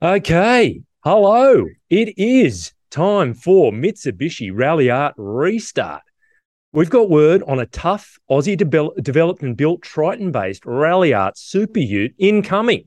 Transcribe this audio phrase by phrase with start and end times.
[0.00, 0.82] Okay.
[1.02, 1.66] Hello.
[1.90, 6.02] It is time for Mitsubishi Ralliart Restart.
[6.72, 11.80] We've got word on a tough Aussie de- developed and built Triton based Ralliart Super
[11.80, 12.86] Ute incoming.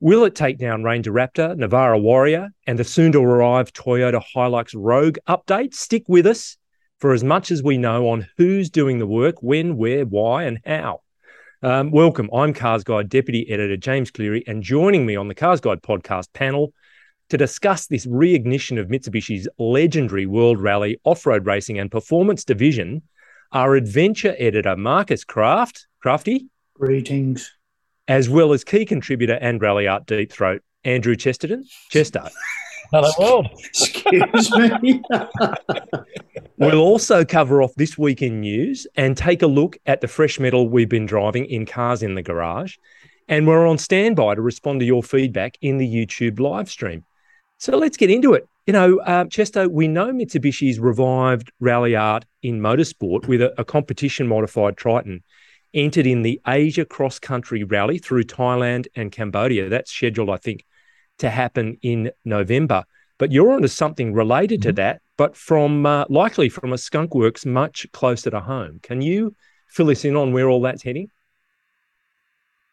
[0.00, 4.74] Will it take down Ranger Raptor, Navara Warrior, and the soon to arrive Toyota Hilux
[4.76, 5.72] Rogue update?
[5.72, 6.58] Stick with us
[6.98, 10.58] for as much as we know on who's doing the work, when, where, why, and
[10.66, 11.00] how.
[11.66, 12.30] Um, welcome.
[12.32, 16.32] I'm Cars Guide Deputy Editor James Cleary, and joining me on the Cars Guide podcast
[16.32, 16.72] panel
[17.28, 23.02] to discuss this reignition of Mitsubishi's legendary World Rally off road racing and performance division
[23.50, 26.46] are adventure editor Marcus Craft, Crafty.
[26.74, 27.52] Greetings.
[28.06, 31.64] As well as key contributor and Ralliart Deep Throat, Andrew Chesterton.
[31.90, 32.30] Chester.
[32.92, 33.48] Hello, world.
[33.64, 35.02] Excuse me.
[36.56, 40.38] we'll also cover off this week in news and take a look at the fresh
[40.38, 42.76] metal we've been driving in cars in the garage.
[43.28, 47.04] And we're on standby to respond to your feedback in the YouTube live stream.
[47.58, 48.48] So let's get into it.
[48.66, 54.28] You know, uh, Chesto, we know Mitsubishi's revived Ralliart in motorsport with a, a competition
[54.28, 55.22] modified Triton
[55.74, 59.68] entered in the Asia Cross Country Rally through Thailand and Cambodia.
[59.68, 60.64] That's scheduled, I think,
[61.18, 62.84] to happen in November.
[63.18, 64.68] But you're onto something related mm-hmm.
[64.68, 68.80] to that, but from uh, likely from a skunk works much closer to home.
[68.82, 69.34] Can you
[69.68, 71.10] fill us in on where all that's heading?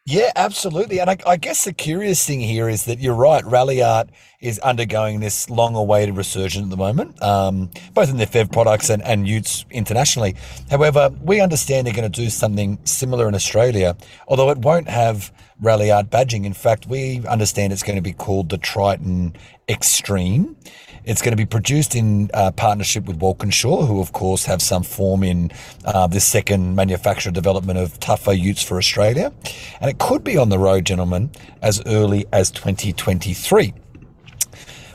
[0.06, 1.00] Yeah, absolutely.
[1.00, 3.42] And I, I, guess the curious thing here is that you're right.
[3.42, 8.52] Ralliart is undergoing this long awaited resurgence at the moment, um, both in their FEV
[8.52, 10.36] products and, and Utes internationally.
[10.70, 13.96] However, we understand they're going to do something similar in Australia,
[14.28, 15.32] although it won't have
[15.62, 16.44] Ralliart badging.
[16.44, 19.36] In fact, we understand it's going to be called the Triton
[19.68, 20.56] Extreme.
[21.04, 24.82] It's going to be produced in uh, partnership with Walkinshaw, who, of course, have some
[24.82, 25.52] form in
[25.84, 29.32] uh, this second manufacturer development of tougher utes for Australia.
[29.80, 31.30] And it could be on the road, gentlemen,
[31.62, 33.74] as early as 2023,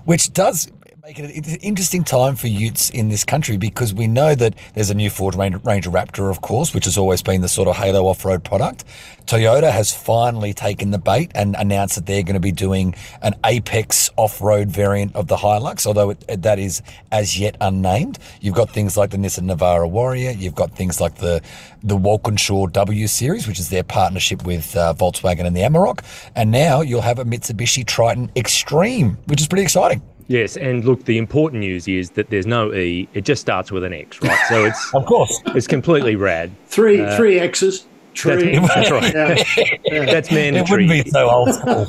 [0.06, 0.72] which does
[1.09, 4.91] make it an interesting time for utes in this country because we know that there's
[4.91, 8.05] a new Ford Ranger Raptor, of course, which has always been the sort of halo
[8.05, 8.83] off-road product.
[9.25, 12.93] Toyota has finally taken the bait and announced that they're going to be doing
[13.23, 18.19] an Apex off-road variant of the Hilux, although it, that is as yet unnamed.
[18.39, 20.29] You've got things like the Nissan Navara Warrior.
[20.29, 21.41] You've got things like the
[21.81, 26.03] the Walkinshaw W Series, which is their partnership with uh, Volkswagen and the Amarok,
[26.35, 30.03] and now you'll have a Mitsubishi Triton Extreme, which is pretty exciting.
[30.29, 33.84] Yes, and look, the important news is that there's no E; it just starts with
[33.84, 34.40] an X, right?
[34.47, 36.51] So it's of course it's completely rad.
[36.67, 37.85] Three uh, three X's.
[38.13, 38.57] Tree.
[38.57, 39.13] That's, that's right.
[39.13, 39.78] Yeah.
[39.85, 40.06] Yeah.
[40.12, 40.85] That's mandatory.
[40.85, 41.85] It wouldn't be so old school.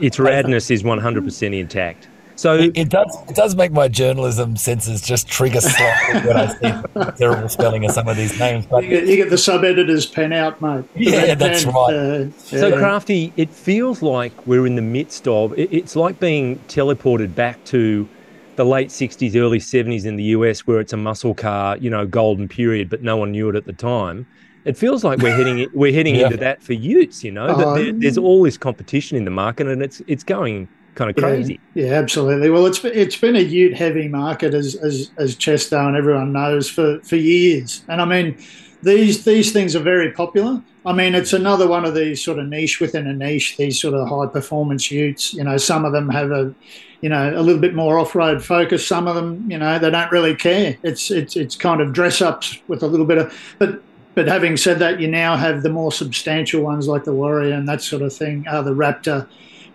[0.00, 2.08] its radness is 100% intact.
[2.36, 6.46] So it, it, does it does make my journalism senses just trigger slightly when I
[6.48, 8.66] see terrible spelling of some of these names.
[8.66, 10.84] But you get, you get the sub editor's pen out, mate.
[10.96, 11.94] Yeah, that's pen, right.
[11.94, 12.30] Uh, yeah.
[12.60, 15.56] So crafty, it feels like we're in the midst of.
[15.58, 18.08] It, it's like being teleported back to
[18.56, 22.06] the late 60s, early 70s in the US, where it's a muscle car, you know,
[22.06, 24.26] golden period, but no one knew it at the time.
[24.64, 26.26] It feels like we're heading we're heading yeah.
[26.26, 27.22] into that for Utes.
[27.22, 30.68] You know, um, there, there's all this competition in the market, and it's it's going
[30.94, 31.60] kind of crazy.
[31.74, 32.50] Yeah, yeah, absolutely.
[32.50, 36.68] Well, it's it's been a Ute heavy market as as as Chesto and everyone knows
[36.68, 38.36] for for years, and I mean
[38.84, 40.62] these these things are very popular.
[40.86, 43.56] I mean, it's another one of these sort of niche within a niche.
[43.56, 45.32] These sort of high performance Utes.
[45.32, 46.54] You know, some of them have a
[47.00, 48.86] you know a little bit more off road focus.
[48.86, 50.76] Some of them, you know, they don't really care.
[50.82, 53.82] It's it's it's kind of dress ups with a little bit of but.
[54.16, 57.68] But having said that, you now have the more substantial ones like the Warrior and
[57.68, 59.26] that sort of thing, uh, the Raptor,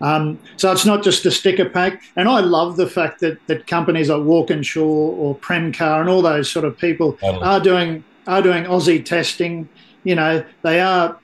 [0.01, 2.03] um, so it's not just a sticker pack.
[2.15, 6.49] And I love the fact that that companies like Walkinshaw or Premcar and all those
[6.49, 9.67] sort of people are doing are doing Aussie testing.
[10.03, 11.19] You know, they are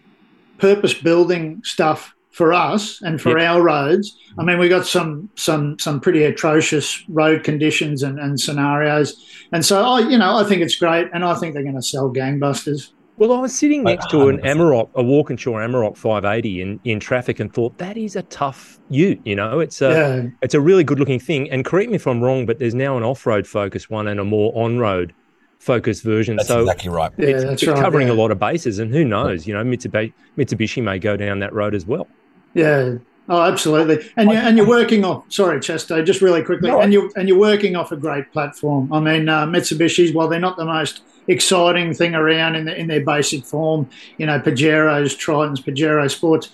[0.58, 3.50] purpose building stuff for us and for yep.
[3.50, 4.18] our roads.
[4.38, 9.66] I mean, we got some some some pretty atrocious road conditions and, and scenarios, and
[9.66, 12.11] so I, you know, I think it's great, and I think they're going to sell
[12.11, 12.91] gangbusters.
[13.17, 17.40] Well, I was sitting next to an Amarok, a Walkinshaw Amarok 580 in, in traffic
[17.40, 19.22] and thought that is a tough ute.
[19.23, 20.29] You know, it's a yeah.
[20.41, 21.50] it's a really good looking thing.
[21.50, 24.20] And correct me if I'm wrong, but there's now an off road focused one and
[24.20, 25.14] a more on road
[25.59, 26.35] focused version.
[26.35, 27.12] That's so exactly right.
[27.17, 28.14] Yeah, it's, that's it's right, covering yeah.
[28.14, 29.47] a lot of bases, and who knows?
[29.47, 32.08] You know, Mitsubishi, Mitsubishi may go down that road as well.
[32.53, 32.96] Yeah,
[33.27, 34.07] Oh, absolutely.
[34.17, 35.25] And you and you're working off.
[35.29, 36.69] Sorry, Chester, just really quickly.
[36.69, 38.91] No, and you and you're working off a great platform.
[38.93, 40.13] I mean, uh, Mitsubishi's.
[40.13, 44.27] While they're not the most exciting thing around in the, in their basic form, you
[44.27, 46.51] know, Pajeros, Tritons, Pajero Sports,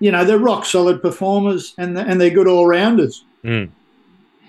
[0.00, 3.24] you know, they're rock solid performers and and they're good all rounders.
[3.44, 3.70] Mm.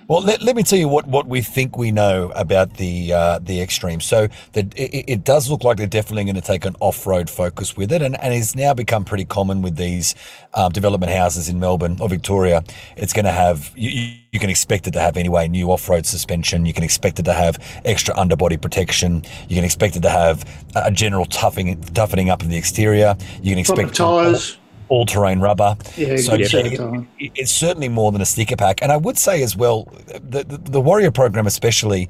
[0.09, 3.37] Well, let, let me tell you what, what we think we know about the uh,
[3.37, 4.01] the Extreme.
[4.01, 7.29] So the, it, it, does look like they're definitely going to take an off road
[7.29, 10.15] focus with it, and and it's now become pretty common with these
[10.55, 12.63] um, development houses in Melbourne or Victoria.
[12.97, 16.07] It's going to have you, you can expect it to have anyway new off road
[16.07, 16.65] suspension.
[16.65, 19.23] You can expect it to have extra underbody protection.
[19.47, 20.43] You can expect it to have
[20.75, 23.15] a general toughing toughening up of the exterior.
[23.43, 24.57] You can expect tires
[24.89, 25.77] all terrain rubber.
[25.95, 28.81] Yeah, so it, it, it's certainly more than a sticker pack.
[28.81, 32.09] And I would say as well, the, the, the Warrior program, especially,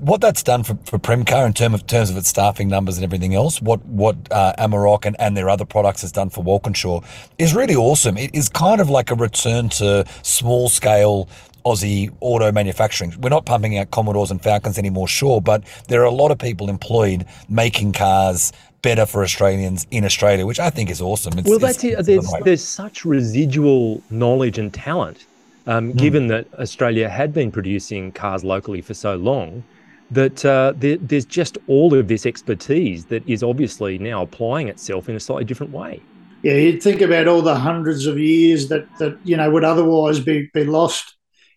[0.00, 3.04] what that's done for, for Premcar in term of, terms of its staffing numbers and
[3.04, 7.00] everything else, what what uh, Amarok and, and their other products has done for Walkinshaw
[7.38, 8.16] is really awesome.
[8.16, 11.28] It is kind of like a return to small scale
[11.64, 13.12] Aussie auto manufacturing.
[13.20, 16.38] We're not pumping out Commodores and Falcons anymore, sure, but there are a lot of
[16.38, 21.38] people employed making cars better for Australians in Australia, which I think is awesome.
[21.38, 22.04] It's, well, that's it.
[22.04, 25.26] There's, there's such residual knowledge and talent,
[25.66, 25.96] um, mm.
[25.96, 29.64] given that Australia had been producing cars locally for so long,
[30.10, 35.08] that uh, there, there's just all of this expertise that is obviously now applying itself
[35.08, 36.00] in a slightly different way.
[36.42, 40.20] Yeah, you'd think about all the hundreds of years that that you know would otherwise
[40.20, 41.15] be be lost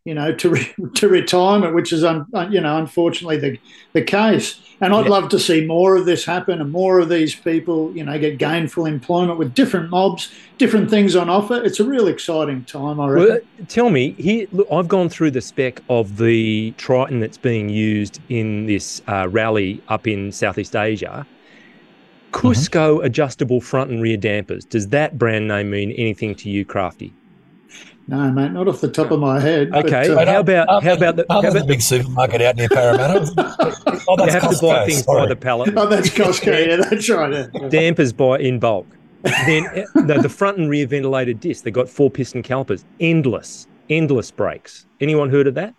[0.09, 3.59] you know, to re- to retirement, which is, un- you know, unfortunately the
[3.93, 4.59] the case.
[4.81, 5.11] And I'd yeah.
[5.11, 8.39] love to see more of this happen and more of these people, you know, get
[8.39, 11.61] gainful employment with different mobs, different things on offer.
[11.63, 13.29] It's a real exciting time, I reckon.
[13.29, 17.69] Well, tell me, here, look, I've gone through the spec of the Triton that's being
[17.69, 21.27] used in this uh, rally up in Southeast Asia.
[22.31, 23.05] Cusco mm-hmm.
[23.05, 24.65] adjustable front and rear dampers.
[24.65, 27.13] Does that brand name mean anything to you, Crafty?
[28.09, 29.71] No, mate, not off the top of my head.
[29.71, 32.67] Okay, but, uh, how about how about the, how about the big supermarket out near
[32.67, 33.31] Parramatta?
[34.07, 35.21] oh, you have Costco, to buy things sorry.
[35.21, 35.73] by the pallet.
[35.77, 36.67] Oh, that's Costco.
[36.67, 37.47] yeah, that's right.
[37.53, 37.67] Yeah.
[37.69, 38.87] Dampers by in bulk.
[39.21, 39.63] then
[39.93, 41.63] the, the front and rear ventilated disc.
[41.63, 42.83] They got four piston calipers.
[42.99, 44.87] Endless, endless brakes.
[44.99, 45.75] Anyone heard of that?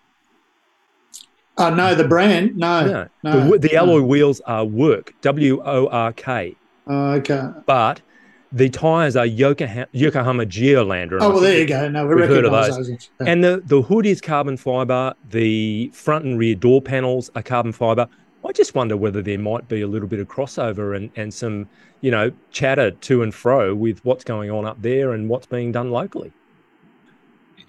[1.57, 2.57] Uh, no, the brand.
[2.57, 3.09] No, no.
[3.25, 4.05] no the, the alloy no.
[4.05, 5.15] wheels are Work.
[5.23, 6.55] W O R K.
[6.87, 7.49] Oh, okay.
[7.67, 8.03] But
[8.53, 11.19] the tyres are Yokohama, Yokohama Geolandar.
[11.21, 11.89] Oh, well, there you go.
[11.89, 12.77] No, we have heard of those.
[12.77, 13.11] those.
[13.21, 13.27] Yeah.
[13.27, 15.15] And the, the hood is carbon fibre.
[15.31, 18.09] The front and rear door panels are carbon fibre.
[18.45, 21.69] I just wonder whether there might be a little bit of crossover and, and some,
[22.01, 25.73] you know, chatter to and fro with what's going on up there and what's being
[25.73, 26.33] done locally.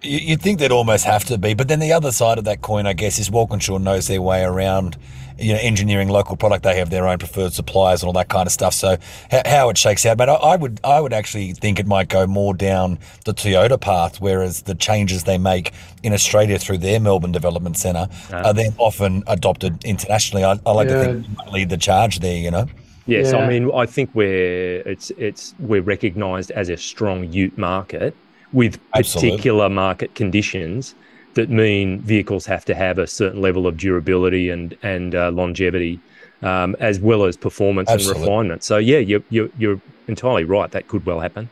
[0.02, 2.88] You'd think they'd almost have to be, but then the other side of that coin,
[2.88, 4.98] I guess, is Walkinshaw knows their way around,
[5.42, 6.64] you know, engineering local product.
[6.64, 8.74] They have their own preferred suppliers and all that kind of stuff.
[8.74, 8.98] So
[9.46, 12.54] how it shakes out, but I would, I would actually think it might go more
[12.54, 15.74] down the Toyota path, whereas the changes they make
[16.04, 18.48] in Australia through their Melbourne Development Centre ah.
[18.48, 20.44] are then often adopted internationally.
[20.44, 21.04] I, I like yeah.
[21.04, 22.68] to think lead the charge there, you know.
[23.08, 23.40] Yes, yeah.
[23.40, 28.16] I mean, I think we're it's it's we're recognised as a strong Ute market
[28.54, 29.76] with particular Absolutely.
[29.76, 30.96] market conditions
[31.36, 36.00] that mean vehicles have to have a certain level of durability and and uh, longevity,
[36.42, 38.22] um, as well as performance Absolutely.
[38.22, 38.64] and refinement.
[38.64, 40.72] So yeah, you're, you're you're entirely right.
[40.72, 41.50] That could well happen.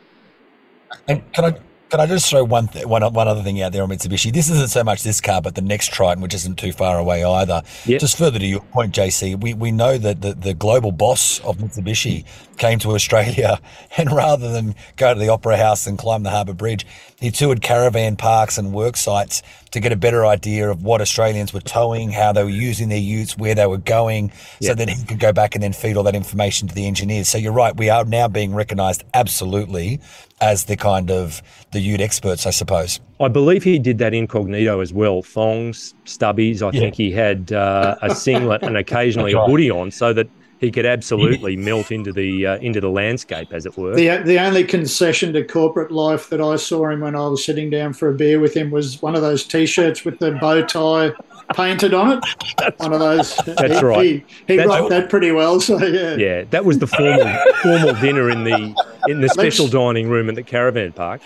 [1.08, 1.60] And can I
[1.90, 4.31] can I just throw one, th- one, one other thing out there on Mitsubishi?
[4.31, 7.24] This isn't so much this car, but the next Triton, which isn't too far away
[7.24, 7.64] either.
[7.86, 8.00] Yep.
[8.00, 11.58] Just further to your point, JC, we, we know that the, the global boss of
[11.58, 12.26] Mitsubishi
[12.60, 13.60] came to Australia,
[13.98, 16.86] and rather than go to the Opera House and climb the Harbour Bridge,
[17.20, 19.42] he toured caravan parks and work sites
[19.72, 22.98] to get a better idea of what Australians were towing, how they were using their
[22.98, 24.72] utes, where they were going, yep.
[24.72, 27.30] so that he could go back and then feed all that information to the engineers.
[27.30, 30.00] So you're right, we are now being recognised absolutely
[30.42, 31.42] as the kind of
[31.72, 33.00] the ute experts, I suppose.
[33.19, 35.22] I believe he did that incognito as well.
[35.22, 36.62] Thongs, stubbies.
[36.62, 36.80] I yeah.
[36.80, 39.44] think he had uh, a singlet and occasionally right.
[39.44, 43.51] a hoodie on, so that he could absolutely melt into the uh, into the landscape,
[43.51, 43.95] as it were.
[43.95, 47.69] The the only concession to corporate life that I saw him when I was sitting
[47.69, 51.11] down for a beer with him was one of those T-shirts with the bow tie
[51.56, 52.25] painted on it.
[52.57, 53.35] That's one of those.
[53.37, 54.06] That's he, right.
[54.06, 55.59] He, he that's, rocked that pretty well.
[55.61, 56.16] So yeah.
[56.16, 57.28] Yeah, that was the formal
[57.61, 58.75] formal dinner in the
[59.07, 61.21] in the special let's, dining room at the caravan park.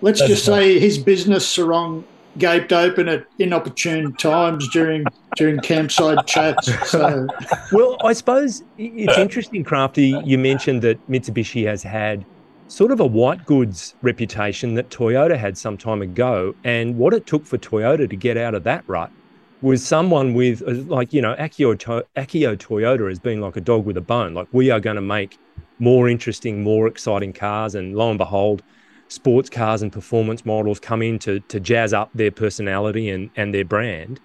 [0.00, 0.56] Let's that's just right.
[0.56, 2.04] say his business sarong
[2.38, 5.04] gaped open at inopportune times during
[5.36, 6.70] during campsite chats.
[6.90, 7.26] So,
[7.72, 10.20] well, I suppose it's interesting, Crafty.
[10.24, 12.24] You mentioned that Mitsubishi has had
[12.68, 17.26] sort of a white goods reputation that Toyota had some time ago, and what it
[17.26, 19.10] took for Toyota to get out of that rut
[19.62, 21.74] was someone with uh, like you know Akio,
[22.16, 24.34] Akio Toyoda has been like a dog with a bone.
[24.34, 25.38] Like we are going to make
[25.78, 28.62] more interesting, more exciting cars, and lo and behold,
[29.08, 33.54] sports cars and performance models come in to, to jazz up their personality and, and
[33.54, 34.20] their brand.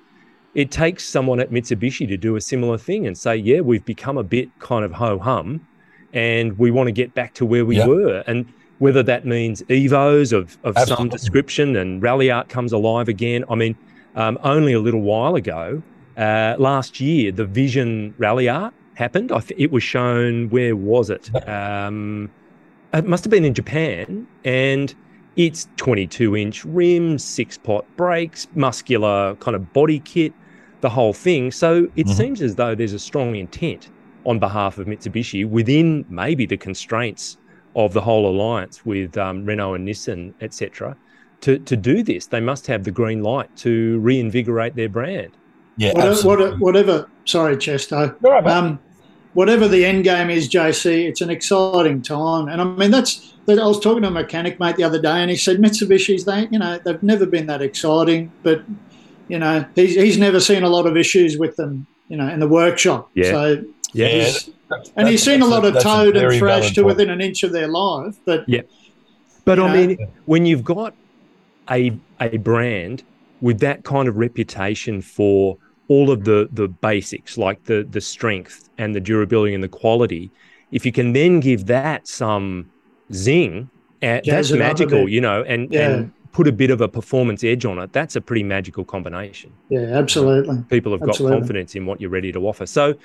[0.53, 4.17] It takes someone at Mitsubishi to do a similar thing and say, yeah, we've become
[4.17, 5.65] a bit kind of ho hum
[6.13, 8.23] and we want to get back to where we were.
[8.27, 13.45] And whether that means Evos of, of some description and Ralliart comes alive again.
[13.50, 13.77] I mean,
[14.15, 15.81] um, only a little while ago.
[16.17, 19.29] Uh, last year, the Vision Ralliart happened.
[19.29, 20.50] Th- it was shown.
[20.50, 21.29] Where was it?
[21.47, 22.29] Um,
[22.93, 24.93] it must have been in Japan, and
[25.36, 30.33] it's 22 inch rims, six pot brakes, muscular kind of body kit,
[30.81, 31.51] the whole thing.
[31.51, 32.12] So it mm-hmm.
[32.12, 33.89] seems as though there's a strong intent
[34.25, 37.38] on behalf of Mitsubishi within maybe the constraints
[37.75, 40.95] of the whole alliance with um, Renault and Nissan, etc.
[41.41, 45.31] To, to do this, they must have the green light to reinvigorate their brand.
[45.77, 46.27] Yeah, whatever.
[46.27, 48.15] Whatever, whatever sorry, Chesto.
[48.21, 48.79] Right, um,
[49.33, 52.47] whatever the end game is, JC, it's an exciting time.
[52.47, 53.33] And I mean, that's.
[53.45, 53.59] That.
[53.59, 56.47] I was talking to a mechanic mate the other day, and he said Mitsubishi's they,
[56.51, 58.63] you know, they've never been that exciting, but
[59.27, 62.39] you know, he's he's never seen a lot of issues with them, you know, in
[62.39, 63.09] the workshop.
[63.13, 63.31] Yeah.
[63.31, 64.31] So yeah,
[64.95, 67.67] and he's seen a lot of toad and thrash to within an inch of their
[67.67, 68.15] life.
[68.25, 68.61] But yeah,
[69.45, 70.93] but I know, mean, when you've got
[71.69, 73.03] a a brand
[73.41, 75.57] with that kind of reputation for
[75.88, 80.31] all of the the basics like the the strength and the durability and the quality
[80.71, 82.69] if you can then give that some
[83.13, 83.69] zing
[84.03, 85.89] uh, that's magical you know and yeah.
[85.89, 89.51] and put a bit of a performance edge on it that's a pretty magical combination.
[89.69, 90.63] Yeah absolutely.
[90.69, 91.35] People have absolutely.
[91.35, 92.65] got confidence in what you're ready to offer.
[92.65, 92.95] So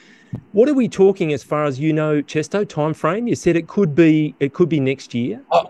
[0.52, 3.66] what are we talking as far as you know chesto time frame you said it
[3.66, 5.42] could be it could be next year.
[5.50, 5.64] Uh,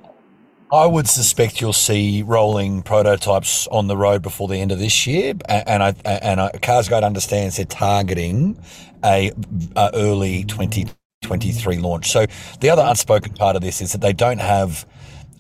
[0.72, 5.06] I would suspect you'll see rolling prototypes on the road before the end of this
[5.06, 8.58] year, and I and I, CarsGuide understands they're targeting
[9.04, 9.30] a,
[9.76, 12.10] a early 2023 launch.
[12.10, 12.26] So
[12.60, 14.84] the other unspoken part of this is that they don't have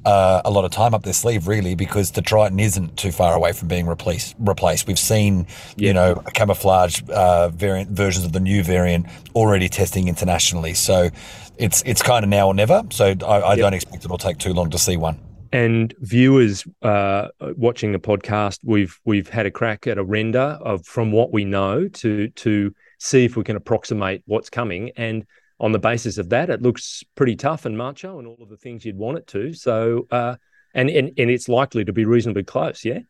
[0.04, 3.34] uh, a lot of time up their sleeve, really, because the Triton isn't too far
[3.34, 4.36] away from being replaced.
[4.38, 4.86] Replaced.
[4.86, 10.74] We've seen, you know, camouflage uh, variant versions of the new variant already testing internationally.
[10.74, 11.10] So
[11.58, 12.82] it's it's kind of now or never.
[12.90, 13.58] So I, I yep.
[13.58, 15.20] don't expect it'll take too long to see one.
[15.52, 20.84] And viewers uh, watching the podcast, we've we've had a crack at a render of
[20.84, 24.90] from what we know to to see if we can approximate what's coming.
[24.96, 25.24] And
[25.58, 28.56] on the basis of that, it looks pretty tough and macho and all of the
[28.56, 29.52] things you'd want it to.
[29.54, 30.36] So uh,
[30.74, 32.84] and and and it's likely to be reasonably close.
[32.84, 33.00] Yeah.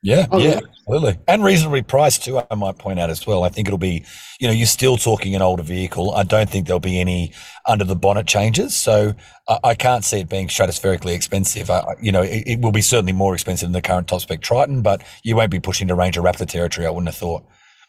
[0.00, 1.18] Yeah, oh, yeah, absolutely.
[1.26, 3.42] And reasonably priced too, I might point out as well.
[3.42, 4.04] I think it'll be,
[4.38, 6.14] you know, you're still talking an older vehicle.
[6.14, 7.32] I don't think there'll be any
[7.66, 8.76] under the bonnet changes.
[8.76, 9.14] So
[9.48, 11.68] I, I can't see it being stratospherically expensive.
[11.68, 14.40] I, you know, it, it, will be certainly more expensive than the current top spec
[14.40, 17.44] Triton, but you won't be pushing to Ranger Raptor territory, I wouldn't have thought.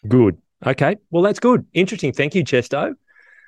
[0.07, 0.37] Good.
[0.65, 0.97] Okay.
[1.11, 1.65] Well, that's good.
[1.73, 2.11] Interesting.
[2.11, 2.95] Thank you, Chesto.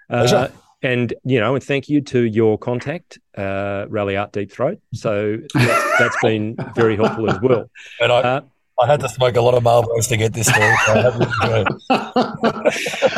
[0.08, 0.50] Uh,
[0.84, 4.80] and you know, and thank you to your contact, uh, Ralliart Deep Throat.
[4.94, 7.70] So that's, that's been very helpful as well.
[8.00, 8.42] And I, uh,
[8.82, 10.66] I had to smoke a lot of Marlboros to get this story.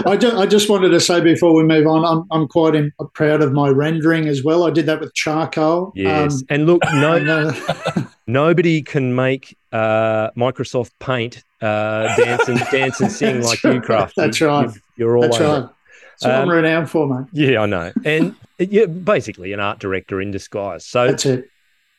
[0.06, 2.92] I, just, I just wanted to say before we move on, I'm, I'm quite in,
[3.14, 4.66] proud of my rendering as well.
[4.66, 5.94] I did that with charcoal.
[5.96, 12.60] Yes, um, and look, no, uh, nobody can make uh, Microsoft Paint uh, dance and
[12.72, 14.16] dance and sing like you, Craft.
[14.18, 14.70] That's right.
[14.98, 15.62] you are all That's over.
[15.62, 15.70] right.
[16.12, 17.28] That's what um, I'm renowned for, mate.
[17.32, 17.94] Yeah, I know.
[18.04, 20.86] And you're basically an art director in disguise.
[20.86, 21.50] So that's it.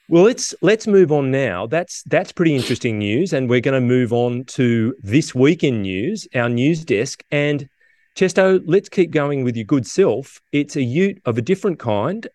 [0.09, 1.67] Well, let's let's move on now.
[1.67, 5.81] That's that's pretty interesting news, and we're going to move on to this week in
[5.81, 7.25] news, our news desk.
[7.31, 7.69] And
[8.15, 10.43] Chesto, let's keep going with your good self.
[10.53, 12.27] It's a Ute of a different kind.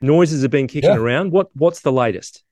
[0.00, 0.96] Noises have been kicking yeah.
[0.96, 1.32] around.
[1.32, 2.44] What what's the latest?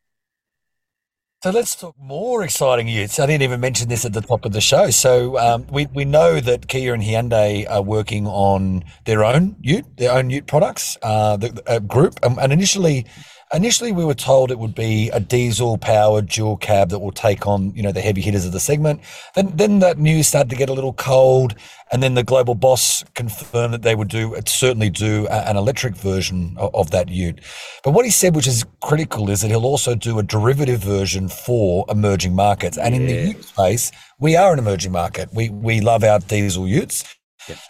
[1.45, 3.21] So let's talk more exciting utes.
[3.21, 4.91] I didn't even mention this at the top of the show.
[4.91, 9.87] So um, we we know that Kia and Hyundai are working on their own ute,
[9.99, 13.07] their own ute products, uh, the uh, group, um, and initially
[13.55, 17.75] Initially, we were told it would be a diesel-powered dual cab that will take on,
[17.75, 19.01] you know, the heavy hitters of the segment.
[19.35, 21.55] Then, then that news started to get a little cold,
[21.91, 25.57] and then the global boss confirmed that they would do, uh, certainly do a, an
[25.57, 27.41] electric version of, of, that Ute.
[27.85, 31.29] But what he said, which is critical, is that he'll also do a derivative version
[31.29, 32.77] for emerging markets.
[32.77, 33.01] And yeah.
[33.01, 35.31] in the Ute space, we are an emerging market.
[35.33, 37.05] We we love our diesel Utes.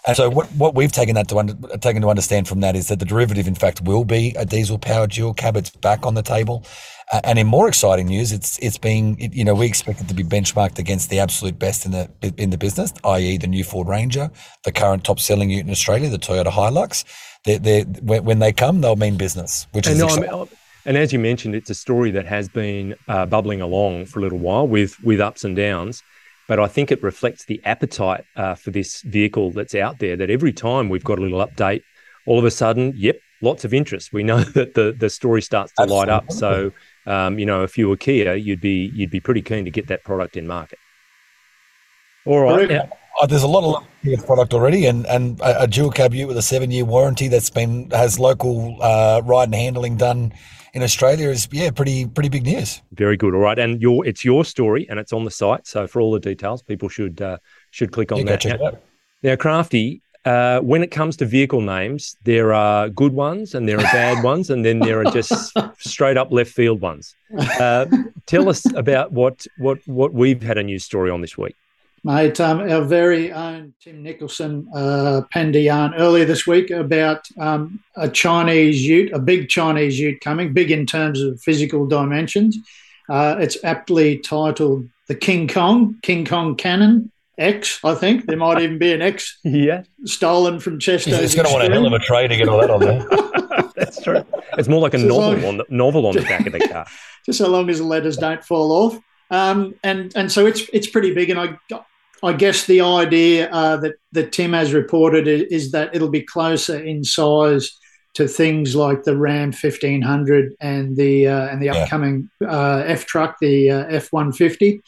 [0.07, 2.89] And so what, what we've taken that to under, taken to understand from that is
[2.89, 5.57] that the derivative, in fact, will be a diesel powered dual cab.
[5.57, 6.65] It's back on the table.
[7.11, 10.09] Uh, and in more exciting news, it's it's being it, you know we expect it
[10.09, 13.39] to be benchmarked against the absolute best in the in the business, i.e.
[13.39, 14.31] the new Ford Ranger,
[14.65, 17.05] the current top selling unit in Australia, the Toyota Hilux.
[17.45, 17.85] They're, they're,
[18.21, 20.19] when they come, they'll mean business, which and is.
[20.19, 20.49] No,
[20.85, 24.23] and as you mentioned, it's a story that has been uh, bubbling along for a
[24.23, 26.03] little while with with ups and downs.
[26.49, 30.17] But I think it reflects the appetite uh, for this vehicle that's out there.
[30.17, 31.83] That every time we've got a little update,
[32.27, 34.13] all of a sudden, yep, lots of interest.
[34.13, 36.07] We know that the the story starts to Absolutely.
[36.07, 36.33] light up.
[36.33, 36.73] So,
[37.07, 39.89] um, you know, if you were Kia, you'd be you'd be pretty keen to get
[39.89, 40.79] that product in market.
[42.25, 42.89] All right.
[43.21, 46.29] Oh, there's a lot of Kia product already, and and a, a dual cab ute
[46.29, 50.33] with a seven year warranty that's been has local uh, ride and handling done
[50.75, 52.83] in Australia is yeah pretty pretty big news.
[52.93, 53.35] Very good.
[53.35, 55.67] All right, and your it's your story and it's on the site.
[55.67, 57.39] So for all the details, people should uh,
[57.71, 58.45] should click on Yeah, that.
[58.61, 58.79] Now,
[59.23, 63.79] now, Crafty, uh, when it comes to vehicle names, there are good ones and there
[63.79, 67.15] are bad ones, and then there are just straight up left field ones.
[67.39, 67.87] Uh,
[68.27, 71.57] tell us about what what what we've had a news story on this week.
[72.09, 77.29] Mate, um, our very own Tim Nicholson uh, penned a yarn earlier this week about
[77.39, 82.57] um, a Chinese ute, a big Chinese ute coming, big in terms of physical dimensions.
[83.11, 88.25] Uh, it's aptly titled the King Kong, King Kong Cannon X, I think.
[88.25, 91.21] There might even be an X Yeah, stolen from Chesto's.
[91.21, 93.07] It's going to want a hell of a tray to get all that on there.
[93.77, 94.25] that's true.
[94.57, 96.61] It's more like a Just novel like- on the novel on the back of the
[96.73, 96.87] car.
[97.27, 98.99] just so long as the letters don't fall off.
[99.31, 101.29] Um, and and so it's it's pretty big.
[101.29, 101.59] And I
[102.23, 106.23] I guess the idea uh, that that Tim has reported is, is that it'll be
[106.23, 107.79] closer in size
[108.15, 113.07] to things like the Ram fifteen hundred and the uh, and the upcoming uh, F
[113.07, 114.83] truck, the uh, F one fifty.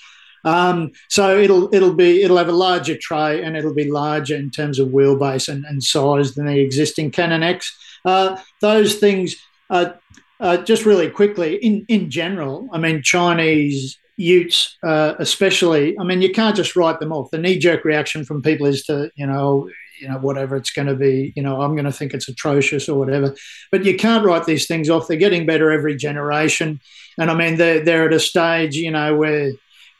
[0.44, 4.50] Um, so it'll it'll be it'll have a larger tray and it'll be larger in
[4.50, 7.76] terms of wheelbase and, and size than the existing Cannon X.
[8.04, 9.36] Uh, those things,
[9.68, 9.90] uh,
[10.40, 15.98] uh, just really quickly, in in general, I mean Chinese Utes, uh, especially.
[15.98, 17.30] I mean you can't just write them off.
[17.30, 20.88] The knee jerk reaction from people is to you know you know whatever it's going
[20.88, 21.32] to be.
[21.34, 23.34] You know I'm going to think it's atrocious or whatever.
[23.72, 25.08] But you can't write these things off.
[25.08, 26.80] They're getting better every generation,
[27.18, 29.52] and I mean they're they're at a stage you know where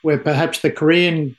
[0.03, 1.35] where perhaps the Korean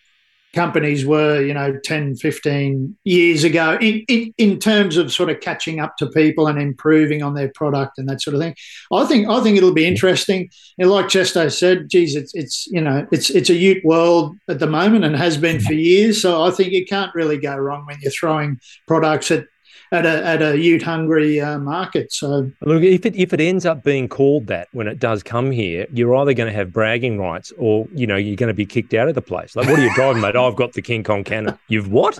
[0.53, 5.41] companies were, you know, 10, 15 years ago in, in, in terms of sort of
[5.41, 8.55] catching up to people and improving on their product and that sort of thing.
[8.93, 10.51] I think I think it'll be interesting.
[10.79, 14.59] And like Chesto said, geez, it's it's you know, it's it's a Ute world at
[14.59, 16.21] the moment and has been for years.
[16.21, 19.47] So I think you can't really go wrong when you're throwing products at
[19.93, 22.13] at a, at a Ute hungry uh, market.
[22.13, 25.51] So Look, if it if it ends up being called that when it does come
[25.51, 28.67] here, you're either going to have bragging rights or you know you're going to be
[28.67, 29.55] kicked out of the place.
[29.55, 30.35] Like, what are you driving, mate?
[30.43, 31.59] I've got the King Kong cannon.
[31.69, 32.19] You've what?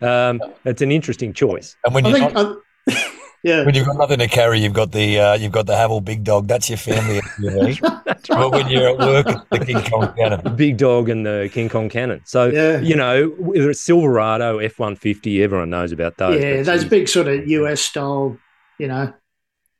[0.00, 1.76] Um, it's an interesting choice.
[1.84, 2.56] And when I you're think, not,
[2.88, 3.12] I,
[3.42, 3.64] yeah.
[3.64, 6.24] when you've got nothing to carry, you've got the uh, you've got the Haval Big
[6.24, 6.46] Dog.
[6.46, 8.02] That's your family SUV.
[8.04, 10.40] That's but when you're at work, it's the King Kong Cannon.
[10.44, 12.20] The big dog and the King Kong cannon.
[12.24, 12.80] So Yeah.
[12.80, 16.42] you know, whether it's Silverado, F one fifty, everyone knows about those.
[16.42, 18.36] yeah, those geez, big sort of US style,
[18.78, 19.12] you know,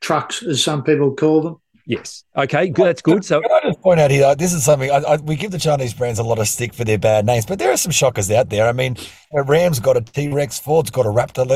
[0.00, 1.60] trucks, as some people call them.
[1.90, 2.22] Yes.
[2.36, 2.68] Okay.
[2.68, 2.86] Good.
[2.86, 3.24] That's good.
[3.24, 4.24] So Can I just point out here?
[4.28, 6.72] like, This is something I, I, we give the Chinese brands a lot of stick
[6.72, 8.68] for their bad names, but there are some shockers out there.
[8.68, 8.96] I mean,
[9.34, 11.50] you Ram's got a T Rex, Ford's got a Raptor.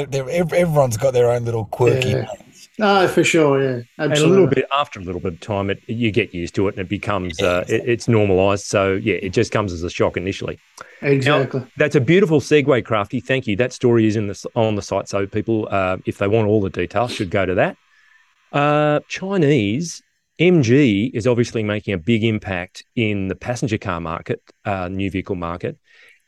[0.52, 2.08] Everyone's got their own little quirky.
[2.08, 2.26] Yeah.
[2.76, 4.02] No, for sure, yeah, absolutely.
[4.02, 6.66] and a little bit after a little bit of time, it you get used to
[6.66, 8.64] it and it becomes uh, it, it's normalized.
[8.64, 10.58] So yeah, it just comes as a shock initially.
[11.00, 11.64] exactly.
[11.76, 13.20] That's a beautiful segue, Crafty.
[13.20, 13.54] Thank you.
[13.54, 16.60] That story is in the on the site, so people, uh, if they want all
[16.60, 17.76] the details, should go to that.
[18.52, 20.02] Uh, Chinese
[20.40, 25.36] MG is obviously making a big impact in the passenger car market, uh, new vehicle
[25.36, 25.78] market,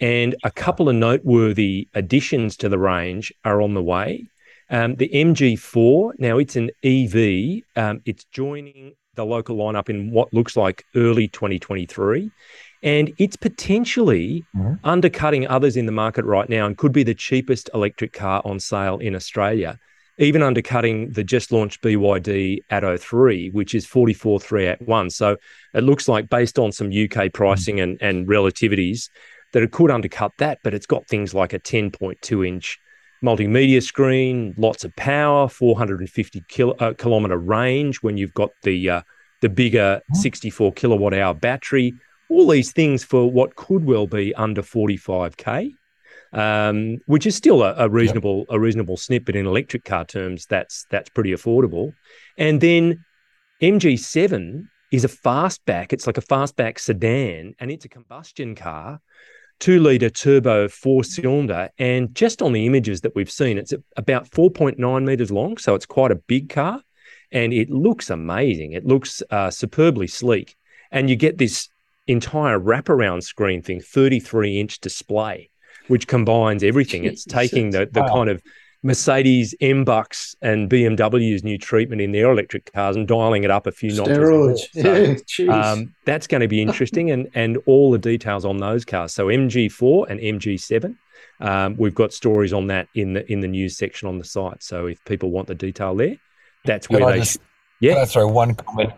[0.01, 4.25] and a couple of noteworthy additions to the range are on the way.
[4.71, 7.63] Um, the MG4 now it's an EV.
[7.77, 12.31] Um, it's joining the local lineup in what looks like early 2023
[12.83, 14.79] and it's potentially Mhm.
[14.85, 18.61] undercutting others in the market right now and could be the cheapest electric car on
[18.61, 19.79] sale in Australia,
[20.19, 25.11] even undercutting the just launched BYD Atto 3, which is 44,381.
[25.11, 25.37] So
[25.75, 29.11] it looks like, based on some UK pricing and, and relativities,
[29.53, 32.79] that it could undercut that, but it's got things like a 10.2 inch
[33.25, 39.03] multimedia screen, lots of power, 450 kilo, uh, kilometer range when you've got the uh,
[39.43, 41.95] the bigger 64 kilowatt hour battery.
[42.29, 45.75] All these things for what could well be under 45k,
[46.37, 50.47] um, which is still a, a reasonable a reasonable snippet in electric car terms.
[50.47, 51.93] That's that's pretty affordable.
[52.39, 53.05] And then
[53.63, 55.93] MG7 is a fastback.
[55.93, 59.01] It's like a fastback sedan, and it's a combustion car
[59.59, 61.71] two litre turbo four cylinder.
[61.79, 65.57] And just on the images that we've seen, it's about 4.9 metres long.
[65.57, 66.83] So it's quite a big car
[67.33, 68.73] and it looks amazing.
[68.73, 70.57] It looks uh, superbly sleek.
[70.91, 71.69] And you get this
[72.07, 75.51] entire wraparound screen thing, 33 inch display,
[75.89, 77.05] which combines everything.
[77.05, 78.09] It's taking the, the Wow.
[78.15, 78.43] kind of
[78.83, 83.73] Mercedes MBUX and BMW's new treatment in their electric cars and dialing it up a
[83.73, 84.17] few notches.
[84.19, 85.17] Steroids.
[85.27, 88.85] So, yeah, um, that's going to be interesting, and and all the details on those
[88.85, 89.13] cars.
[89.13, 90.97] So MG4 and MG7,
[91.41, 94.63] um, we've got stories on that in the in the news section on the site.
[94.63, 96.17] So if people want the detail there,
[96.65, 97.19] that's Can where I they.
[97.21, 97.41] just-
[97.81, 97.95] yeah.
[97.95, 98.93] Can I throw one comment?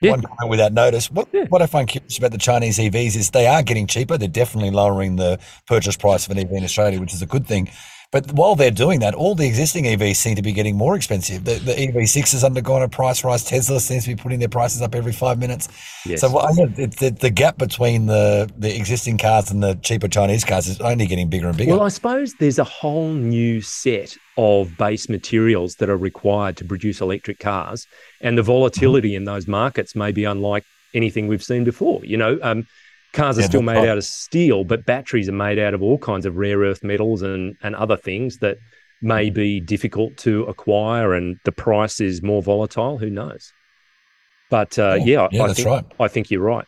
[0.00, 0.12] Yeah.
[0.12, 1.10] One comment without notice.
[1.10, 1.44] What Yeah.
[1.50, 4.16] what I find curious about the Chinese EVs is they are getting cheaper.
[4.16, 7.46] They're definitely lowering the purchase price of an EV in Australia, which is a good
[7.46, 7.68] thing.
[8.12, 11.44] But while they're doing that, all the existing EVs seem to be getting more expensive.
[11.44, 13.44] The, the EV6 has undergone a price rise.
[13.44, 15.68] Tesla seems to be putting their prices up every five minutes.
[16.04, 16.20] Yes.
[16.20, 20.66] So well, the, the, gap between the, the existing cars and the cheaper Chinese cars
[20.66, 21.70] is only getting bigger and bigger.
[21.70, 26.64] Well, I suppose there's a whole new set of base materials that are required to
[26.64, 27.86] produce electric cars,
[28.20, 29.18] and the volatility mm-hmm.
[29.18, 32.04] in those markets may be unlike anything we've seen before.
[32.04, 32.66] You know, um,
[33.12, 35.98] Cars are yeah, still made out of steel, but batteries are made out of all
[35.98, 38.58] kinds of rare earth metals and, and other things that
[39.02, 42.98] may be difficult to acquire, and the price is more volatile.
[42.98, 43.52] Who knows?
[44.50, 45.84] But uh, yeah, yeah, I, that's think, right.
[45.98, 46.66] I think you're right.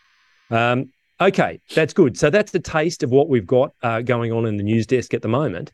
[0.51, 2.17] Um, okay, that's good.
[2.17, 5.15] So that's the taste of what we've got uh, going on in the news desk
[5.15, 5.73] at the moment.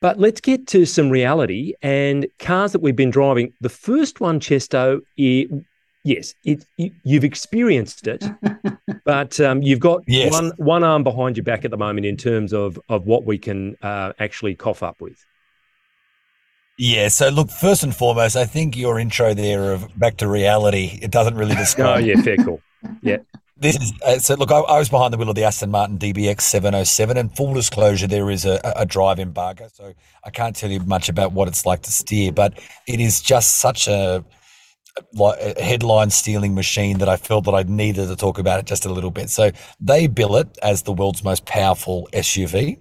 [0.00, 3.52] But let's get to some reality and cars that we've been driving.
[3.60, 8.24] The first one, Chesto, yes, it, you, have experienced it,
[9.08, 10.30] but um, you've got yes.
[10.30, 13.38] one one arm behind your back at the moment in terms of of what we
[13.38, 15.24] can uh, actually cough up with.
[16.76, 17.08] Yeah.
[17.08, 21.10] So look, first and foremost, I think your intro there of back to reality it
[21.10, 21.96] doesn't really describe.
[21.96, 22.60] oh yeah, fair call.
[23.00, 23.16] Yeah.
[23.56, 24.34] This is uh, so.
[24.34, 27.54] Look, I, I, was behind the wheel of the Aston Martin DBX 707, and full
[27.54, 31.48] disclosure, there is a, a drive embargo, so I can't tell you much about what
[31.48, 32.30] it's like to steer.
[32.30, 34.22] But it is just such a
[35.12, 38.66] like a headline stealing machine that I felt that I needed to talk about it
[38.66, 39.30] just a little bit.
[39.30, 42.78] So they bill it as the world's most powerful SUV,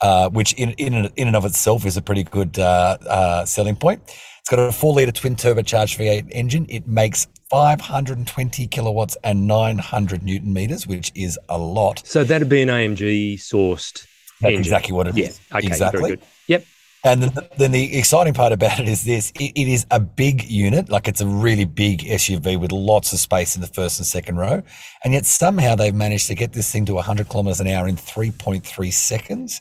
[0.00, 3.76] uh, which in, in in and of itself is a pretty good uh, uh, selling
[3.76, 4.02] point.
[4.40, 6.64] It's got a four liter twin turbocharged V8 engine.
[6.70, 12.02] It makes 520 kilowatts and 900 newton meters, which is a lot.
[12.06, 14.06] So that'd be an AMG sourced.
[14.40, 14.60] That's engine.
[14.60, 15.40] exactly what it is.
[15.50, 15.58] Yeah.
[15.58, 15.66] Okay.
[15.66, 16.00] Exactly.
[16.00, 16.26] Very good.
[16.46, 16.64] Yep.
[17.04, 20.44] And then, then the exciting part about it is this it, it is a big
[20.44, 24.06] unit, like it's a really big SUV with lots of space in the first and
[24.06, 24.62] second row.
[25.04, 27.96] And yet somehow they've managed to get this thing to 100 kilometers an hour in
[27.96, 29.60] 3.3 seconds.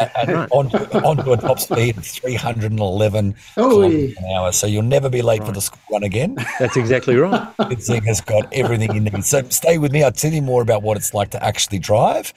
[0.00, 4.50] and, and onto, onto, a top speed of 311 oh, kilometers an hour.
[4.50, 5.46] So you'll never be late right.
[5.46, 6.36] for the school run again.
[6.58, 7.48] That's exactly right.
[7.68, 9.24] this thing has got everything you need.
[9.24, 10.02] So stay with me.
[10.02, 12.34] I'll tell you more about what it's like to actually drive.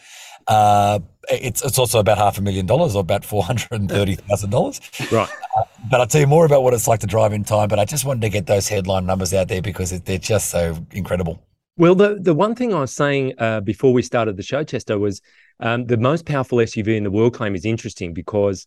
[0.47, 4.15] Uh, it's it's also about half a million dollars or about four hundred and thirty
[4.15, 4.79] thousand dollars.
[5.11, 5.29] Right.
[5.57, 7.67] Uh, but I'll tell you more about what it's like to drive in time.
[7.69, 10.49] But I just wanted to get those headline numbers out there because it, they're just
[10.49, 11.41] so incredible.
[11.77, 14.99] Well, the the one thing I was saying uh, before we started the show, Chesto,
[14.99, 15.21] was
[15.59, 18.65] um, the most powerful SUV in the world claim is interesting because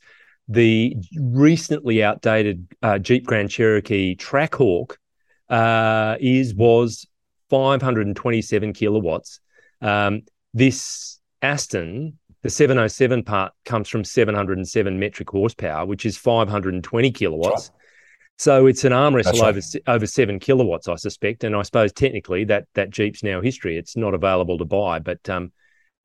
[0.49, 4.97] the recently outdated uh, Jeep Grand Cherokee Trackhawk
[5.49, 7.07] uh, is was
[7.51, 9.41] 527 kilowatts.
[9.81, 10.23] Um,
[10.55, 17.71] this Aston, the 707 part comes from 707 metric horsepower, which is 520 kilowatts.
[18.39, 19.49] So it's an arm wrestle right.
[19.49, 21.45] over over seven kilowatts, I suspect.
[21.45, 23.77] And I suppose technically that that Jeep's now history.
[23.77, 25.53] It's not available to buy, but um,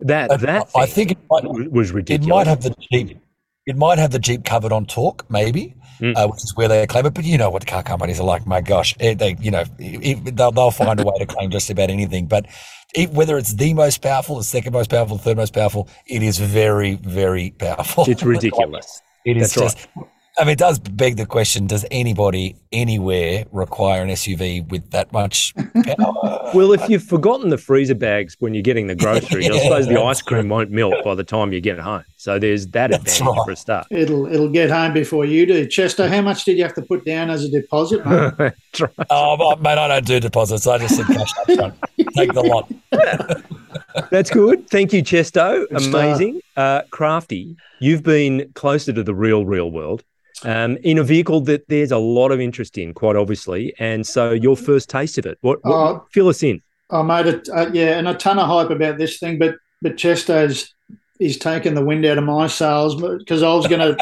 [0.01, 2.27] that that I think it might, was ridiculous.
[2.27, 3.21] It might have the Jeep.
[3.65, 6.15] It might have the Jeep covered on torque, maybe, mm.
[6.15, 7.13] uh, which is where they claim it.
[7.13, 8.45] But you know what car companies are like.
[8.45, 11.89] My gosh, eh, they you know they'll, they'll find a way to claim just about
[11.89, 12.27] anything.
[12.27, 12.45] But
[12.93, 16.21] it, whether it's the most powerful, the second most powerful, the third most powerful, it
[16.23, 18.05] is very, very powerful.
[18.07, 19.01] It's ridiculous.
[19.25, 19.87] it is That's just.
[19.95, 20.07] Right.
[20.37, 25.13] I mean, it does beg the question: Does anybody anywhere require an SUV with that
[25.13, 26.51] much power?
[26.53, 29.87] well, if you've forgotten the freezer bags when you're getting the groceries, yeah, I suppose
[29.87, 32.03] the ice cream won't melt by the time you get home.
[32.17, 33.45] So there's that that's advantage right.
[33.45, 33.87] for a start.
[33.91, 35.65] It'll it'll get home before you do.
[35.67, 38.05] Chester, how much did you have to put down as a deposit?
[38.05, 38.53] Mate?
[39.09, 40.67] oh, mate, I don't do deposits.
[40.67, 41.75] I just said cash up front.
[42.15, 42.69] Take the lot.
[44.09, 44.69] That's good.
[44.69, 45.65] Thank you, Chesto.
[45.71, 46.41] Amazing.
[46.57, 50.03] Uh, Crafty, you've been closer to the real, real world
[50.43, 53.73] um, in a vehicle that there's a lot of interest in, quite obviously.
[53.79, 56.61] And so, your first taste of it, what, what uh, fill us in?
[56.89, 59.97] I made it, uh, yeah, and a ton of hype about this thing, but but
[59.97, 60.73] Chesto's
[61.19, 63.97] he's taken the wind out of my sails because I was gonna,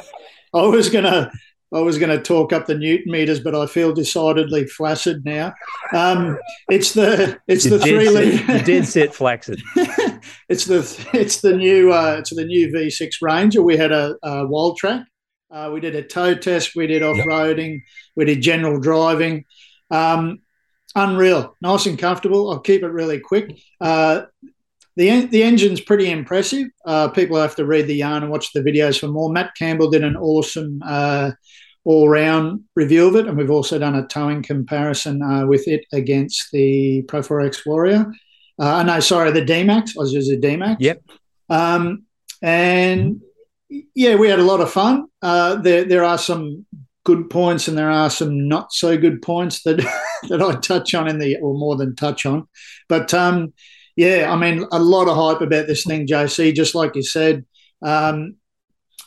[0.54, 1.32] I was gonna.
[1.74, 5.56] I was going to talk up the newton meters, but I feel decidedly flaccid now.
[5.92, 6.38] Um,
[6.70, 8.64] it's the it's you're the three liter.
[8.64, 9.60] dead set flaccid.
[10.50, 13.64] it's the it's the new uh, it's the new V6 Ranger.
[13.64, 15.06] We had a, a Wildtrak,
[15.54, 16.76] uh, we did a tow test.
[16.76, 17.74] We did off roading.
[17.74, 17.82] Yep.
[18.16, 19.46] We did general driving.
[19.92, 20.40] Um,
[20.96, 22.52] unreal, nice and comfortable.
[22.52, 23.60] I'll keep it really quick.
[23.80, 24.24] Uh,
[24.96, 26.68] the the engine's pretty impressive.
[26.86, 29.32] Uh, people have to read the yarn and watch the videos for more.
[29.32, 31.32] Matt Campbell did an awesome uh,
[31.86, 35.86] all round review of it, and we've also done a towing comparison uh, with it
[35.92, 38.12] against the Pro 4X Warrior.
[38.60, 39.98] Uh, no, sorry, the D-Max.
[39.98, 40.80] I was using the D-Max.
[40.80, 41.02] Yep.
[41.50, 42.04] Um,
[42.42, 43.22] and
[43.96, 45.06] yeah, we had a lot of fun.
[45.22, 46.66] Uh, there, there are some
[47.06, 49.78] good points and there are some not so good points that
[50.30, 52.48] that I touch on in the, or more than touch on.
[52.88, 53.54] But um,
[53.96, 56.54] yeah, I mean, a lot of hype about this thing, JC.
[56.54, 57.46] Just like you said,
[57.82, 58.36] um,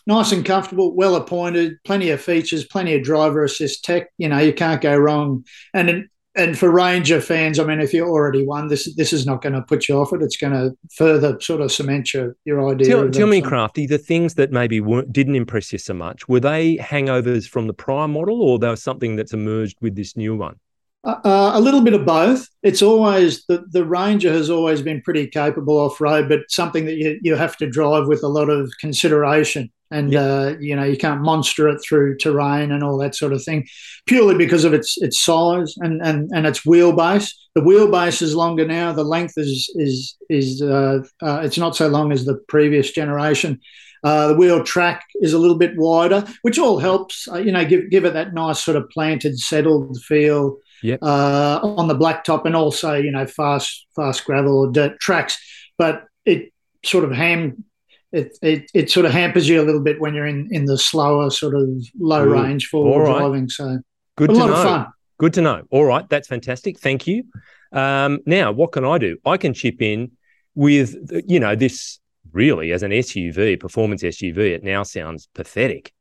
[0.06, 4.08] nice and comfortable, well appointed, plenty of features, plenty of driver assist tech.
[4.18, 5.44] You know, you can't go wrong.
[5.74, 9.42] And and for Ranger fans, I mean, if you already won, this this is not
[9.42, 10.22] going to put you off it.
[10.22, 12.88] It's going to further sort of cement your, your idea.
[12.88, 16.76] Tell, tell me, Crafty, the things that maybe didn't impress you so much were they
[16.76, 20.56] hangovers from the prior model, or they were something that's emerged with this new one?
[21.04, 22.48] Uh, uh, a little bit of both.
[22.62, 26.96] It's always the, the Ranger has always been pretty capable off road, but something that
[26.96, 29.70] you, you have to drive with a lot of consideration.
[29.90, 30.22] And yep.
[30.22, 33.66] uh, you know you can't monster it through terrain and all that sort of thing,
[34.06, 37.32] purely because of its its size and and, and its wheelbase.
[37.54, 38.92] The wheelbase is longer now.
[38.92, 43.60] The length is is is uh, uh, it's not so long as the previous generation.
[44.04, 47.26] Uh, the wheel track is a little bit wider, which all helps.
[47.28, 51.00] Uh, you know, give give it that nice sort of planted, settled feel yep.
[51.02, 55.36] uh, on the blacktop, and also you know fast fast gravel or dirt tracks.
[55.78, 56.52] But it
[56.84, 57.64] sort of ham
[58.16, 60.78] it, it it sort of hampers you a little bit when you're in in the
[60.78, 62.32] slower sort of low Ooh.
[62.32, 63.18] range forward right.
[63.18, 63.48] driving.
[63.48, 63.80] So
[64.16, 64.54] good a to lot know.
[64.54, 64.86] of fun.
[65.18, 65.62] Good to know.
[65.70, 66.78] All right, that's fantastic.
[66.78, 67.24] Thank you.
[67.72, 69.18] Um, now, what can I do?
[69.24, 70.12] I can chip in
[70.54, 72.00] with you know this
[72.32, 74.38] really as an SUV, performance SUV.
[74.38, 75.92] It now sounds pathetic.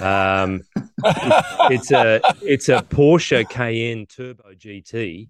[0.00, 0.62] Um,
[1.04, 5.28] it's a it's a Porsche Cayenne Turbo GT.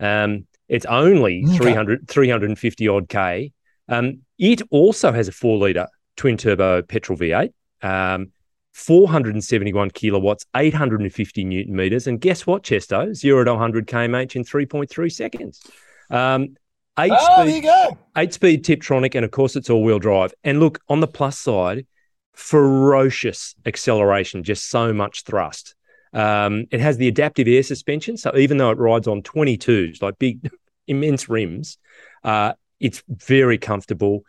[0.00, 1.56] Um, it's only okay.
[1.58, 3.52] 300, 350 odd K.
[3.88, 8.32] Um, it also has a four litre twin turbo petrol V8, um,
[8.72, 12.06] 471 kilowatts, 850 newton meters.
[12.06, 13.14] And guess what, Chesto?
[13.14, 15.62] Zero to 100 kmh in 3.3 seconds.
[16.10, 16.56] Um,
[16.98, 17.98] eight oh, speed, there you go.
[18.16, 20.34] Eight speed Tiptronic, and of course, it's all wheel drive.
[20.42, 21.86] And look, on the plus side,
[22.32, 25.74] ferocious acceleration, just so much thrust.
[26.12, 28.16] Um, it has the adaptive air suspension.
[28.16, 30.50] So even though it rides on 22s, like big,
[30.86, 31.78] immense rims,
[32.22, 34.22] uh, it's very comfortable.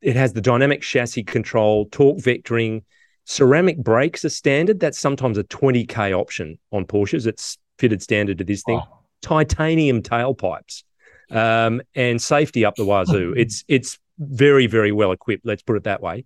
[0.00, 2.82] It has the dynamic chassis control, torque vectoring,
[3.28, 4.80] ceramic brakes are standard.
[4.80, 7.26] That's sometimes a 20k option on Porsches.
[7.26, 8.80] It's fitted standard to this thing.
[8.82, 8.98] Oh.
[9.20, 10.84] Titanium tailpipes
[11.30, 13.34] um, and safety up the wazoo.
[13.36, 15.44] it's it's very very well equipped.
[15.44, 16.24] Let's put it that way.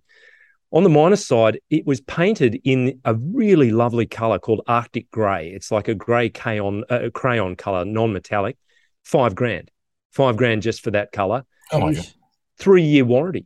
[0.71, 5.49] On the minus side, it was painted in a really lovely color called Arctic Grey.
[5.49, 8.57] It's like a grey crayon, uh, crayon color, non-metallic.
[9.03, 9.69] Five grand,
[10.13, 11.45] five grand just for that color.
[11.73, 12.07] Oh my God.
[12.57, 13.45] Three year warranty.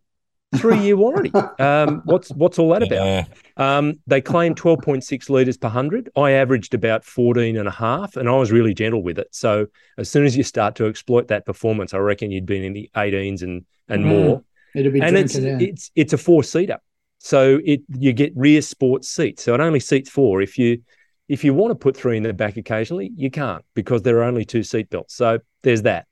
[0.55, 1.31] Three year warranty.
[1.59, 3.25] Um, what's what's all that yeah.
[3.55, 3.77] about?
[3.77, 6.09] Um, they claim 12.6 litres per 100.
[6.15, 9.27] I averaged about 14 and a half, and I was really gentle with it.
[9.31, 12.73] So as soon as you start to exploit that performance, I reckon you'd be in
[12.73, 14.07] the 18s and and mm.
[14.07, 14.43] more.
[14.75, 16.79] It'll be and it's, it's it's a four seater.
[17.19, 19.43] So it you get rear sports seats.
[19.43, 20.41] So it only seats four.
[20.41, 20.81] If you
[21.27, 24.23] if you want to put three in the back occasionally, you can't because there are
[24.23, 25.15] only two seat belts.
[25.15, 26.07] So there's that.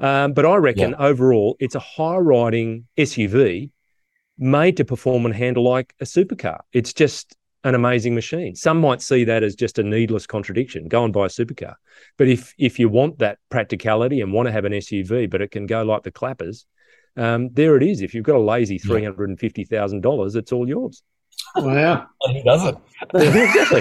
[0.00, 0.96] Um, but I reckon yeah.
[0.98, 3.70] overall, it's a high riding SUV
[4.38, 6.60] made to perform and handle like a supercar.
[6.72, 8.54] It's just an amazing machine.
[8.54, 10.88] Some might see that as just a needless contradiction.
[10.88, 11.74] Go and buy a supercar.
[12.16, 15.50] But if if you want that practicality and want to have an SUV, but it
[15.50, 16.66] can go like the clappers,
[17.16, 18.00] um, there it is.
[18.00, 21.02] If you've got a lazy three hundred and fifty thousand dollars, it's all yours.
[21.56, 22.78] Wow, who doesn't?
[23.14, 23.80] exactly.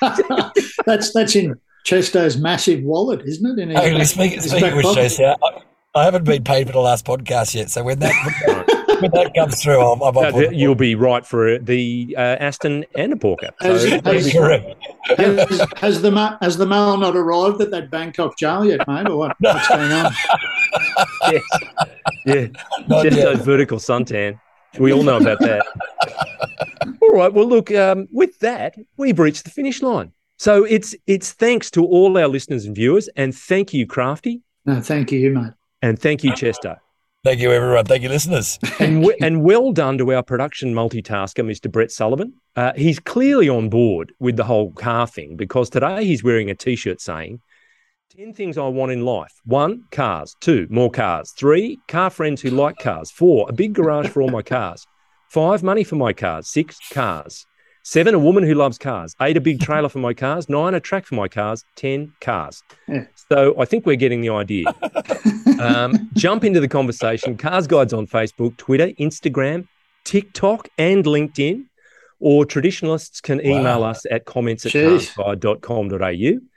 [0.86, 1.58] that's that's in
[1.88, 3.62] Chesto's massive wallet, isn't it?
[3.62, 5.62] In his, speaking, speaking with Chesto, I,
[5.98, 8.12] I, haven't been paid for the last podcast yet, so when that
[9.00, 13.14] when that comes through, I'll, I'll, no, you'll be right for the uh, Aston and
[13.14, 13.48] a Porker.
[13.62, 14.32] So has, has,
[15.16, 19.08] has, has, the ma- has the mail not arrived at that Bangkok jail yet, mate,
[19.08, 19.36] or what?
[19.40, 20.12] what's going on?
[21.32, 21.42] yes.
[22.26, 22.46] Yeah,
[22.86, 23.24] not just yet.
[23.24, 24.38] those vertical suntan.
[24.78, 25.64] We all know about that.
[27.00, 27.32] all right.
[27.32, 27.72] Well, look.
[27.72, 30.12] Um, with that, we've reached the finish line.
[30.38, 34.40] So it's it's thanks to all our listeners and viewers, and thank you, Crafty.
[34.64, 35.52] No, thank you, mate.
[35.82, 36.76] And thank you, Chester.
[37.24, 37.84] Thank you, everyone.
[37.84, 38.58] Thank you, listeners.
[38.78, 41.70] and, w- and well done to our production multitasker, Mr.
[41.70, 42.34] Brett Sullivan.
[42.54, 46.54] Uh, he's clearly on board with the whole car thing because today he's wearing a
[46.54, 47.40] t shirt saying,
[48.16, 49.32] 10 things I want in life.
[49.44, 50.36] One, cars.
[50.40, 51.32] Two, more cars.
[51.36, 53.10] Three, car friends who like cars.
[53.10, 54.86] Four, a big garage for all my cars.
[55.28, 56.48] Five, money for my cars.
[56.48, 57.44] Six, cars.
[57.90, 59.16] Seven, a woman who loves cars.
[59.18, 60.50] Eight, a big trailer for my cars.
[60.50, 61.64] Nine, a track for my cars.
[61.74, 62.62] Ten, cars.
[62.86, 63.06] Yeah.
[63.32, 64.66] So I think we're getting the idea.
[65.58, 67.38] um, jump into the conversation.
[67.38, 69.66] Cars Guides on Facebook, Twitter, Instagram,
[70.04, 71.64] TikTok, and LinkedIn.
[72.20, 73.88] Or traditionalists can email wow.
[73.88, 76.47] us at comments at carsguide.com.au.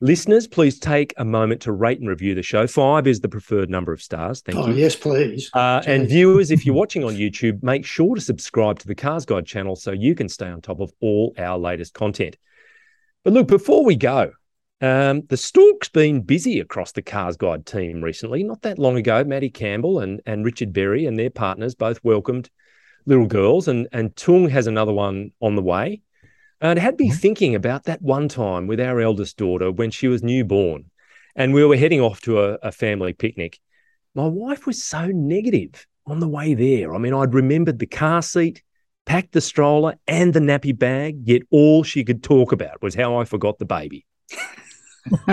[0.00, 2.68] Listeners, please take a moment to rate and review the show.
[2.68, 4.40] Five is the preferred number of stars.
[4.42, 4.74] Thank oh, you.
[4.74, 5.50] Yes, please.
[5.52, 9.24] Uh, and viewers, if you're watching on YouTube, make sure to subscribe to the Cars
[9.24, 12.36] Guide channel so you can stay on top of all our latest content.
[13.24, 14.30] But look, before we go,
[14.80, 18.44] um, the stalk's been busy across the Cars Guide team recently.
[18.44, 22.50] Not that long ago, Matty Campbell and, and Richard Berry and their partners both welcomed
[23.04, 26.02] little girls, and and Tung has another one on the way.
[26.60, 27.14] And it had me Mhm.
[27.20, 30.90] thinking about that one time with our eldest daughter when she was newborn,
[31.36, 33.58] and we were heading off to a, a family picnic.
[34.14, 36.94] My wife was so negative on the way there.
[36.94, 38.62] I mean, I'd remembered the car seat,
[39.06, 41.18] packed the stroller, and the nappy bag.
[41.24, 44.04] Yet all she could talk about was how I forgot the baby.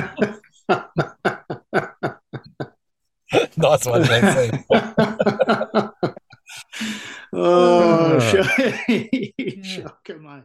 [3.57, 4.63] nice one, Nancy.
[7.33, 8.19] oh, Ah.
[9.63, 10.43] shocker, mate.